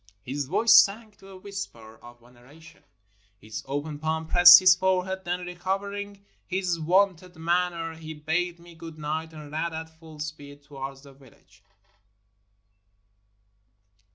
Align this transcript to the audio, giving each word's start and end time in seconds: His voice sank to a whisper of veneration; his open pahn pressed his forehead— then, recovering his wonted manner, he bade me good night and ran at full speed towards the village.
His 0.23 0.47
voice 0.47 0.73
sank 0.73 1.17
to 1.17 1.27
a 1.29 1.37
whisper 1.37 1.97
of 2.01 2.21
veneration; 2.21 2.81
his 3.37 3.63
open 3.67 3.99
pahn 3.99 4.25
pressed 4.25 4.59
his 4.59 4.73
forehead— 4.73 5.23
then, 5.25 5.45
recovering 5.45 6.25
his 6.43 6.79
wonted 6.79 7.35
manner, 7.35 7.93
he 7.93 8.15
bade 8.15 8.59
me 8.59 8.73
good 8.73 8.97
night 8.97 9.31
and 9.31 9.51
ran 9.51 9.75
at 9.75 9.95
full 9.99 10.17
speed 10.17 10.63
towards 10.63 11.03
the 11.03 11.13
village. 11.13 11.61